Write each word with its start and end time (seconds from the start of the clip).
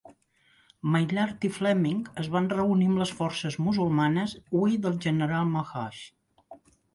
Maillart 0.93 1.43
i 1.49 1.51
Fleming 1.57 1.99
es 2.23 2.29
van 2.35 2.49
reunir 2.53 2.87
amb 2.93 3.03
les 3.03 3.11
forces 3.19 3.59
musulmanes 3.67 4.35
Hui 4.61 4.81
del 4.87 4.97
General 5.07 5.47
Ma 5.53 5.65
Hush. 5.75 6.03